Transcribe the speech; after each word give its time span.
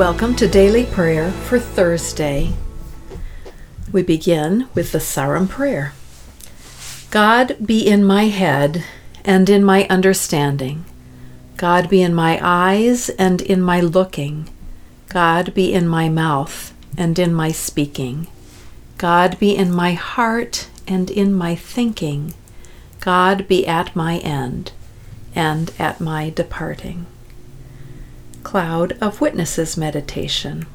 Welcome 0.00 0.34
to 0.36 0.48
Daily 0.48 0.86
Prayer 0.86 1.30
for 1.30 1.58
Thursday. 1.58 2.54
We 3.92 4.02
begin 4.02 4.66
with 4.72 4.92
the 4.92 4.98
Sarum 4.98 5.46
Prayer. 5.46 5.92
God 7.10 7.58
be 7.62 7.86
in 7.86 8.02
my 8.02 8.28
head 8.28 8.82
and 9.26 9.50
in 9.50 9.62
my 9.62 9.86
understanding. 9.88 10.86
God 11.58 11.90
be 11.90 12.00
in 12.00 12.14
my 12.14 12.40
eyes 12.42 13.10
and 13.10 13.42
in 13.42 13.60
my 13.60 13.82
looking. 13.82 14.48
God 15.10 15.52
be 15.52 15.70
in 15.74 15.86
my 15.86 16.08
mouth 16.08 16.72
and 16.96 17.18
in 17.18 17.34
my 17.34 17.52
speaking. 17.52 18.26
God 18.96 19.38
be 19.38 19.54
in 19.54 19.70
my 19.70 19.92
heart 19.92 20.70
and 20.88 21.10
in 21.10 21.34
my 21.34 21.54
thinking. 21.54 22.32
God 23.00 23.46
be 23.46 23.66
at 23.66 23.94
my 23.94 24.16
end 24.20 24.72
and 25.34 25.70
at 25.78 26.00
my 26.00 26.30
departing. 26.30 27.04
Cloud 28.50 28.98
of 29.00 29.20
Witnesses 29.20 29.76
meditation. 29.76 30.66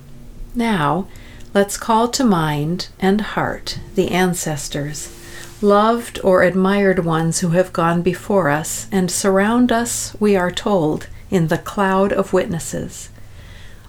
Now, 0.55 1.09
let's 1.53 1.75
call 1.75 2.07
to 2.07 2.23
mind 2.23 2.87
and 3.01 3.19
heart 3.19 3.79
the 3.95 4.11
ancestors, 4.11 5.13
loved 5.61 6.17
or 6.23 6.43
admired 6.43 7.03
ones 7.03 7.39
who 7.39 7.49
have 7.49 7.73
gone 7.73 8.01
before 8.01 8.49
us 8.49 8.87
and 8.93 9.11
surround 9.11 9.73
us, 9.73 10.15
we 10.21 10.37
are 10.37 10.51
told, 10.51 11.07
in 11.29 11.49
the 11.49 11.57
cloud 11.57 12.13
of 12.13 12.31
witnesses. 12.31 13.09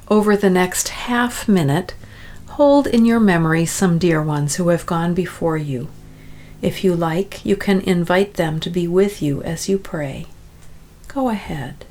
Over 0.09 0.37
the 0.37 0.51
next 0.51 0.89
half 0.89 1.47
minute, 1.47 1.95
hold 2.49 2.89
in 2.89 3.05
your 3.05 3.21
memory 3.21 3.67
some 3.67 4.01
dear 4.01 4.21
ones 4.21 4.57
who 4.57 4.67
have 4.71 4.85
gone 4.85 5.15
before 5.15 5.59
you. 5.59 5.87
If 6.61 6.83
you 6.83 6.97
like, 6.97 7.47
you 7.47 7.55
can 7.55 7.83
invite 7.83 8.35
them 8.35 8.59
to 8.59 8.69
be 8.69 8.89
with 8.89 9.23
you 9.23 9.45
as 9.45 9.69
you 9.69 9.79
pray. 9.79 10.27
Go 11.07 11.29
ahead. 11.29 11.87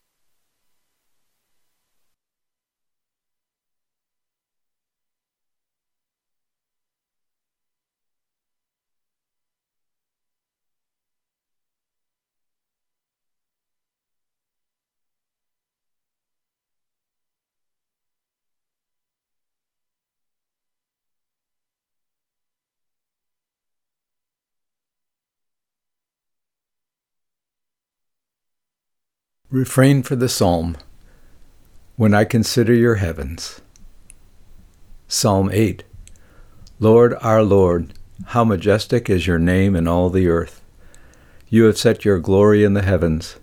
Refrain 29.51 30.01
for 30.01 30.15
the 30.15 30.27
Psalm 30.27 30.75
When 31.97 32.15
I 32.15 32.23
consider 32.23 32.73
your 32.73 32.95
heavens. 32.95 33.61
Psalm 35.07 35.51
8 35.53 35.83
Lord 36.79 37.13
our 37.21 37.43
Lord, 37.43 37.93
how 38.25 38.43
majestic 38.43 39.07
is 39.07 39.27
your 39.27 39.37
name 39.37 39.75
in 39.75 39.87
all 39.87 40.09
the 40.09 40.27
earth. 40.27 40.63
You 41.47 41.65
have 41.65 41.77
set 41.77 42.03
your 42.03 42.17
glory 42.17 42.63
in 42.63 42.73
the 42.73 42.81
heavens. 42.81 43.35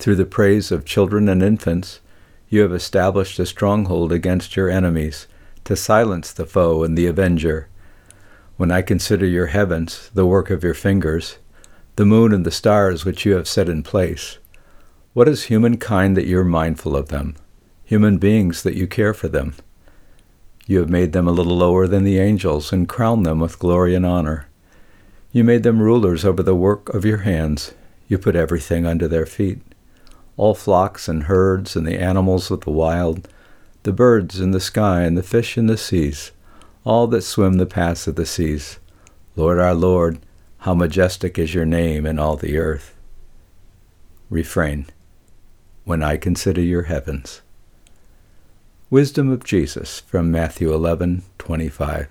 Through 0.00 0.16
the 0.16 0.26
praise 0.26 0.72
of 0.72 0.84
children 0.84 1.28
and 1.28 1.40
infants, 1.40 2.00
you 2.48 2.62
have 2.62 2.72
established 2.72 3.38
a 3.38 3.46
stronghold 3.46 4.10
against 4.10 4.56
your 4.56 4.68
enemies, 4.68 5.28
to 5.62 5.76
silence 5.76 6.32
the 6.32 6.46
foe 6.46 6.82
and 6.82 6.98
the 6.98 7.06
avenger. 7.06 7.68
When 8.56 8.72
I 8.72 8.82
consider 8.82 9.24
your 9.24 9.46
heavens, 9.46 10.10
the 10.12 10.26
work 10.26 10.50
of 10.50 10.64
your 10.64 10.74
fingers, 10.74 11.38
the 11.94 12.04
moon 12.04 12.32
and 12.32 12.44
the 12.44 12.50
stars 12.50 13.04
which 13.04 13.24
you 13.24 13.36
have 13.36 13.46
set 13.46 13.68
in 13.68 13.84
place, 13.84 14.38
what 15.14 15.28
is 15.28 15.44
humankind 15.44 16.16
that 16.16 16.26
you're 16.26 16.44
mindful 16.44 16.96
of 16.96 17.08
them? 17.08 17.36
Human 17.84 18.18
beings 18.18 18.62
that 18.62 18.76
you 18.76 18.86
care 18.86 19.14
for 19.14 19.28
them? 19.28 19.54
You 20.66 20.78
have 20.78 20.90
made 20.90 21.12
them 21.12 21.26
a 21.26 21.32
little 21.32 21.56
lower 21.56 21.86
than 21.86 22.04
the 22.04 22.18
angels 22.18 22.72
and 22.72 22.88
crowned 22.88 23.24
them 23.24 23.40
with 23.40 23.58
glory 23.58 23.94
and 23.94 24.04
honor. 24.04 24.46
You 25.32 25.44
made 25.44 25.62
them 25.62 25.80
rulers 25.80 26.24
over 26.24 26.42
the 26.42 26.54
work 26.54 26.88
of 26.94 27.04
your 27.04 27.18
hands. 27.18 27.72
You 28.06 28.18
put 28.18 28.36
everything 28.36 28.86
under 28.86 29.08
their 29.08 29.26
feet 29.26 29.60
all 30.38 30.54
flocks 30.54 31.08
and 31.08 31.24
herds 31.24 31.76
and 31.76 31.86
the 31.86 32.00
animals 32.00 32.50
of 32.50 32.60
the 32.60 32.70
wild, 32.70 33.28
the 33.82 33.92
birds 33.92 34.40
in 34.40 34.52
the 34.52 34.60
sky 34.60 35.02
and 35.02 35.18
the 35.18 35.22
fish 35.22 35.58
in 35.58 35.66
the 35.66 35.76
seas, 35.76 36.30
all 36.84 37.06
that 37.08 37.22
swim 37.22 37.54
the 37.54 37.66
paths 37.66 38.06
of 38.06 38.14
the 38.14 38.24
seas. 38.24 38.78
Lord 39.36 39.58
our 39.58 39.74
Lord, 39.74 40.20
how 40.58 40.74
majestic 40.74 41.38
is 41.38 41.54
your 41.54 41.66
name 41.66 42.06
in 42.06 42.18
all 42.18 42.36
the 42.36 42.56
earth. 42.56 42.94
Refrain 44.30 44.86
when 45.88 46.02
I 46.02 46.18
consider 46.18 46.60
your 46.60 46.82
heavens. 46.82 47.40
Wisdom 48.90 49.30
of 49.30 49.42
Jesus 49.42 50.00
from 50.00 50.30
Matthew 50.30 50.70
11:25. 50.70 52.08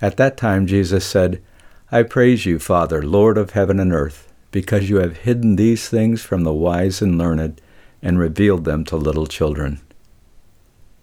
At 0.00 0.16
that 0.16 0.36
time 0.36 0.68
Jesus 0.68 1.04
said, 1.04 1.42
I 1.90 2.04
praise 2.04 2.46
you, 2.46 2.60
Father, 2.60 3.02
Lord 3.02 3.36
of 3.36 3.50
heaven 3.50 3.80
and 3.80 3.92
earth, 3.92 4.32
because 4.52 4.88
you 4.88 4.98
have 4.98 5.26
hidden 5.26 5.56
these 5.56 5.88
things 5.88 6.22
from 6.22 6.44
the 6.44 6.52
wise 6.52 7.02
and 7.02 7.18
learned 7.18 7.60
and 8.00 8.20
revealed 8.20 8.64
them 8.64 8.84
to 8.84 8.96
little 8.96 9.26
children. 9.26 9.80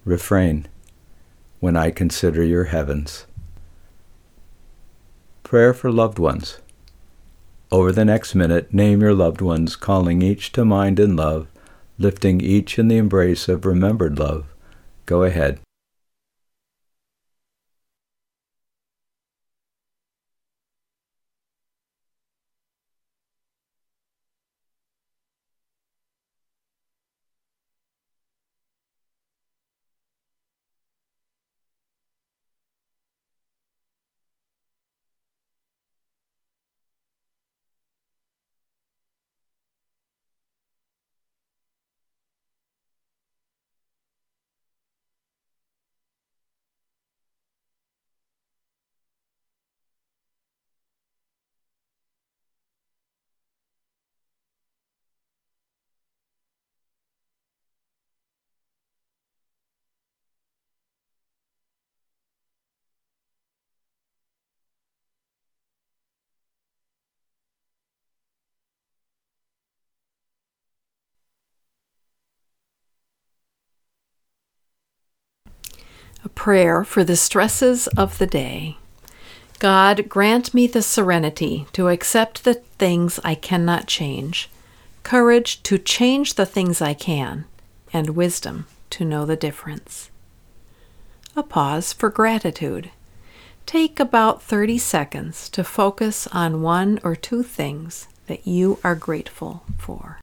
Refrain 0.06 0.66
when 1.60 1.76
I 1.76 1.92
consider 1.92 2.42
your 2.42 2.72
heavens. 2.76 3.26
Prayer 5.44 5.74
for 5.74 5.92
loved 5.92 6.20
ones. 6.20 6.60
Over 7.72 7.92
the 7.92 8.06
next 8.06 8.34
minute, 8.34 8.74
name 8.74 9.02
your 9.02 9.14
loved 9.14 9.42
ones, 9.42 9.76
calling 9.76 10.24
each 10.24 10.52
to 10.54 10.66
mind 10.66 11.00
in 11.00 11.16
love, 11.16 11.48
lifting 12.00 12.42
each 12.42 12.80
in 12.80 12.88
the 12.88 12.98
embrace 12.98 13.48
of 13.48 13.64
remembered 13.64 14.18
love. 14.18 14.46
Go 15.06 15.24
ahead. 15.24 15.60
A 76.24 76.30
prayer 76.30 76.84
for 76.84 77.04
the 77.04 77.16
stresses 77.16 77.88
of 77.90 78.18
the 78.18 78.28
day. 78.28 78.78
God, 79.60 80.08
grant 80.08 80.54
me 80.54 80.68
the 80.68 80.82
serenity 80.82 81.68
to 81.74 81.90
accept 81.90 82.44
the 82.44 82.56
things 82.56 83.20
I 83.24 83.36
cannot 83.36 83.88
change, 83.88 84.50
courage 85.04 85.62
to 85.64 85.78
change 85.78 86.36
the 86.36 86.46
things 86.46 86.82
I 86.82 86.94
can, 86.94 87.46
and 87.92 88.12
wisdom 88.12 88.68
to 88.92 89.06
know 89.06 89.26
the 89.26 89.36
difference. 89.36 90.10
A 91.36 91.44
pause 91.44 91.94
for 91.94 92.10
gratitude. 92.10 92.92
Take 93.66 94.00
about 94.00 94.42
30 94.42 94.78
seconds 94.78 95.50
to 95.50 95.64
focus 95.64 96.28
on 96.28 96.62
one 96.62 97.00
or 97.04 97.16
two 97.16 97.44
things 97.44 98.08
that 98.28 98.48
you 98.48 98.80
are 98.84 98.96
grateful 98.96 99.64
for. 99.78 100.20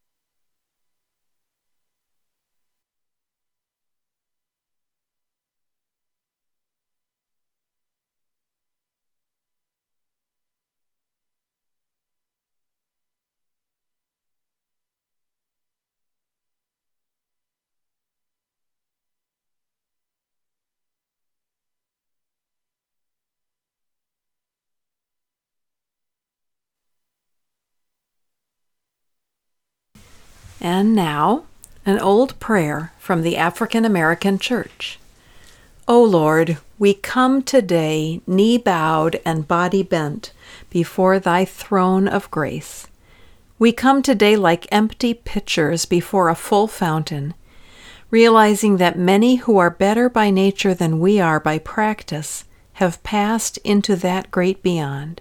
And 30.61 30.95
now, 30.95 31.45
An 31.85 32.01
old 32.01 32.39
prayer 32.41 32.93
from 32.99 33.23
the 33.23 33.37
African 33.37 33.85
American 33.85 34.41
Church. 34.41 34.99
O 35.87 36.03
Lord, 36.03 36.59
we 36.81 36.95
come 36.95 37.43
today, 37.43 38.21
knee 38.27 38.59
bowed 38.59 39.21
and 39.25 39.47
body 39.47 39.85
bent, 39.85 40.33
before 40.69 41.21
thy 41.21 41.45
throne 41.45 42.09
of 42.09 42.29
grace. 42.33 42.89
We 43.59 43.71
come 43.71 44.03
today 44.03 44.37
like 44.37 44.67
empty 44.73 45.15
pitchers 45.15 45.85
before 45.85 46.29
a 46.29 46.35
full 46.35 46.67
fountain, 46.67 47.35
realizing 48.11 48.79
that 48.79 48.99
many 48.99 49.37
who 49.37 49.59
are 49.59 49.71
better 49.71 50.09
by 50.09 50.31
nature 50.31 50.75
than 50.75 50.99
we 50.99 51.21
are 51.21 51.39
by 51.39 51.59
practice 51.59 52.45
have 52.75 53.03
passed 53.05 53.59
into 53.59 53.95
that 53.97 54.31
great 54.33 54.63
beyond. 54.63 55.21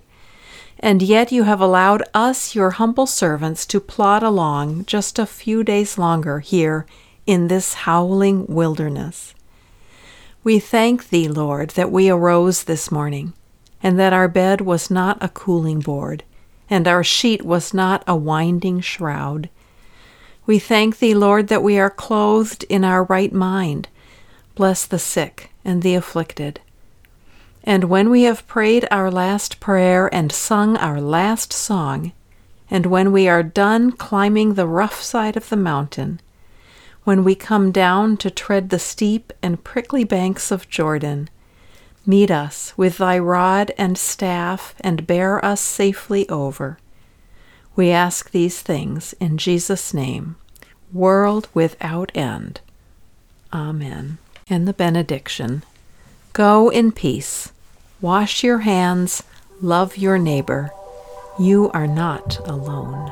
And 0.85 1.01
yet 1.01 1.31
you 1.31 1.45
have 1.45 1.61
allowed 1.61 2.03
us, 2.13 2.53
your 2.53 2.69
humble 2.69 3.07
servants, 3.07 3.65
to 3.65 3.79
plod 3.79 4.21
along 4.21 4.85
just 4.85 5.17
a 5.17 5.25
few 5.25 5.63
days 5.63 5.97
longer 5.97 6.41
here 6.41 6.85
in 7.25 7.47
this 7.47 7.73
howling 7.73 8.45
wilderness. 8.45 9.33
We 10.43 10.59
thank 10.59 11.09
thee, 11.09 11.27
Lord, 11.27 11.71
that 11.71 11.91
we 11.91 12.07
arose 12.07 12.65
this 12.65 12.91
morning, 12.91 13.33
and 13.81 13.97
that 13.97 14.13
our 14.13 14.27
bed 14.27 14.61
was 14.61 14.91
not 14.91 15.17
a 15.23 15.29
cooling 15.29 15.79
board, 15.79 16.23
and 16.69 16.88
our 16.88 17.03
sheet 17.03 17.43
was 17.43 17.73
not 17.73 18.03
a 18.05 18.15
winding 18.15 18.81
shroud. 18.81 19.49
We 20.45 20.59
thank 20.59 20.99
thee, 20.99 21.15
Lord, 21.15 21.47
that 21.47 21.63
we 21.63 21.79
are 21.79 21.89
clothed 21.89 22.63
in 22.69 22.83
our 22.83 23.05
right 23.05 23.33
mind. 23.33 23.88
Bless 24.53 24.85
the 24.85 24.99
sick 24.99 25.49
and 25.65 25.81
the 25.81 25.95
afflicted. 25.95 26.59
And 27.67 27.85
when 27.85 28.12
we 28.12 28.23
have 28.23 28.45
prayed 28.45 28.88
our 28.91 29.09
last 29.09 29.59
prayer 29.59 30.07
and 30.13 30.31
sung 30.31 30.77
our 30.77 31.01
last 31.01 31.51
song, 31.51 32.12
and 32.69 32.85
when 32.85 33.12
we 33.12 33.27
are 33.27 33.41
done 33.41 33.91
climbing 33.91 34.53
the 34.53 34.67
rough 34.67 35.01
side 35.01 35.35
of 35.35 35.50
the 35.50 35.57
mountain, 35.57 36.21
when 37.06 37.23
we 37.23 37.33
come 37.33 37.71
down 37.71 38.17
to 38.17 38.29
tread 38.29 38.69
the 38.69 38.77
steep 38.77 39.33
and 39.41 39.63
prickly 39.63 40.03
banks 40.03 40.51
of 40.51 40.69
Jordan, 40.69 41.27
meet 42.06 42.29
us 42.29 42.71
with 42.77 43.00
thy 43.00 43.17
rod 43.17 43.71
and 43.79 43.97
staff 43.97 44.75
and 44.79 45.07
bear 45.07 45.44
us 45.44 45.59
safely 45.59 46.29
over. 46.29 46.77
We 47.75 47.89
ask 47.89 48.29
these 48.29 48.62
things 48.62 49.13
in 49.19 49.39
Jesus' 49.39 49.91
name, 49.91 50.35
world 50.94 51.50
without 51.56 52.12
end. 52.13 52.62
Amen. 53.51 54.19
And 54.47 54.67
the 54.67 54.73
benediction 54.73 55.63
Go 56.35 56.69
in 56.69 56.91
peace. 56.91 57.53
Wash 58.01 58.44
your 58.44 58.59
hands, 58.59 59.24
love 59.62 59.97
your 59.97 60.18
neighbor. 60.18 60.71
You 61.39 61.71
are 61.74 61.88
not 61.88 62.38
alone. 62.47 63.12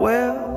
Well. 0.00 0.49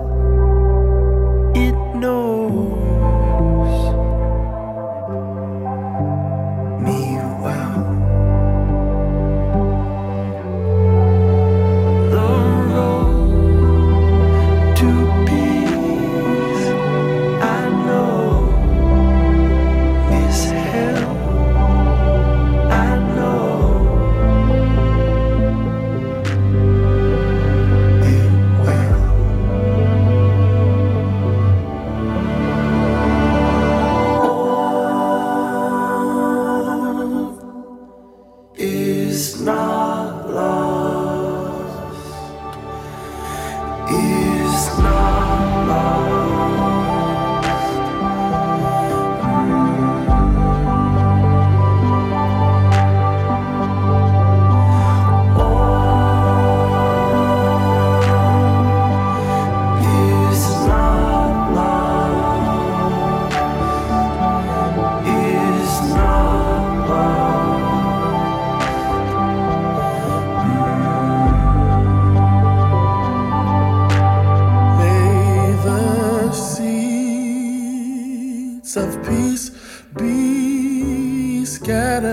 Of 78.75 79.03
peace 79.05 79.51
be 79.97 81.45
scattered, 81.45 82.11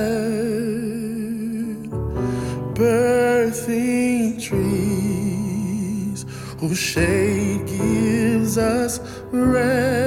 birthing 2.74 4.42
trees 4.42 6.26
whose 6.58 6.78
shade 6.78 7.66
gives 7.66 8.58
us 8.58 9.00
rest. 9.32 9.99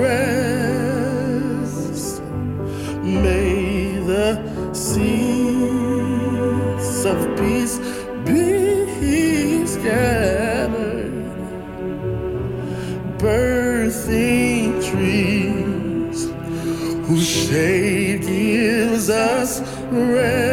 Rest. 0.00 1.72
May 3.02 3.98
the 4.10 4.28
seeds 4.72 5.04
of 7.04 7.18
peace 7.36 7.78
be 8.24 9.66
scattered, 9.66 11.12
birthing 13.18 14.82
trees 14.88 16.30
whose 17.06 17.28
shade 17.28 18.22
gives 18.22 19.10
us 19.10 19.60
rest. 19.90 20.51